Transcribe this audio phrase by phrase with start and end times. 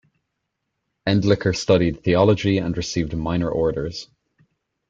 [1.05, 4.07] Endlicher studied theology and received minor orders.